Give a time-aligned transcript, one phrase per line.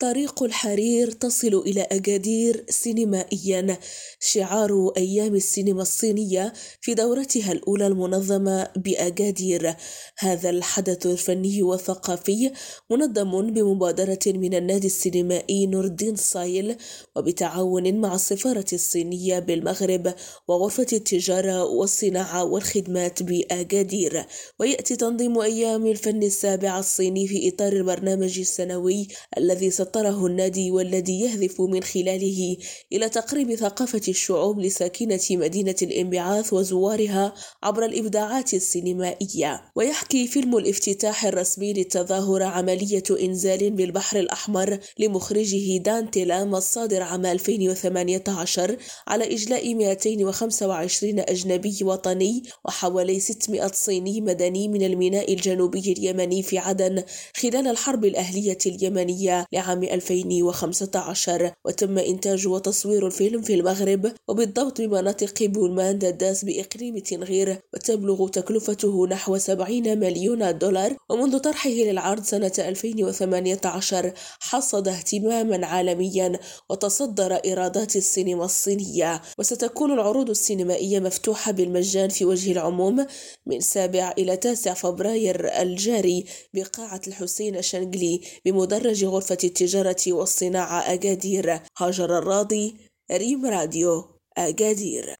[0.00, 3.78] طريق الحرير تصل إلى أكادير سينمائيا.
[4.20, 9.74] شعار أيام السينما الصينية في دورتها الأولى المنظمة بأكادير.
[10.18, 12.52] هذا الحدث الفني والثقافي
[12.90, 16.76] منظم بمبادرة من النادي السينمائي نور الدين صايل
[17.16, 20.14] وبتعاون مع السفارة الصينية بالمغرب
[20.48, 24.24] وغرفة التجارة والصناعة والخدمات بأكادير.
[24.60, 29.08] ويأتي تنظيم أيام الفن السابع الصيني في إطار البرنامج السنوي
[29.38, 32.56] الذي سطره النادي والذي يهدف من خلاله
[32.92, 39.62] إلى تقريب ثقافة الشعوب لساكنة مدينة الانبعاث وزوارها عبر الإبداعات السينمائية.
[39.76, 48.76] ويحكي فيلم الافتتاح الرسمي للتظاهر عملية إنزال بالبحر الأحمر لمخرجه دان تيلام الصادر عام 2018
[49.08, 57.02] على إجلاء 225 أجنبي وطني وحوالي 600 صيني مدني من الميناء الجنوبي اليمني في عدن
[57.36, 65.98] خلال الحرب الأهلية اليمنية لعام 2015 وتم إنتاج وتصوير الفيلم في المغرب وبالضبط بمناطق بولمان
[65.98, 74.88] دداس بإقليم تنغير وتبلغ تكلفته نحو 70 مليون دولار ومنذ طرحه للعرض سنة 2018 حصد
[74.88, 76.38] اهتماما عالميا
[76.70, 79.22] وتصدر إيرادات السينما الصينية.
[79.38, 83.06] وستكون العروض السينمائية مفتوحة بالمجان في وجه العموم
[83.46, 89.38] من 7 إلى 9 فبراير الجاري بقاعة الحسين الشنقلي بمدرج غرفة
[89.70, 91.60] التجارة والصناعة أكادير.
[91.78, 92.76] هاجر الراضي
[93.12, 94.04] ريم راديو
[94.38, 95.06] أكادير.